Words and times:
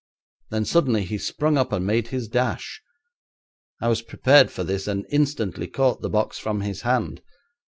Then 0.49 0.65
suddenly 0.65 1.03
he 1.05 1.19
sprung 1.19 1.59
up 1.59 1.71
and 1.71 1.85
made 1.85 2.07
his 2.07 2.27
dash. 2.27 2.81
I 3.79 3.87
was 3.87 4.01
prepared 4.01 4.49
for 4.49 4.63
this, 4.63 4.87
and 4.87 5.05
instantly 5.11 5.67
caught 5.67 6.01
the 6.01 6.09
box 6.09 6.39
from 6.39 6.61
his 6.61 6.81
hand. 6.81 7.21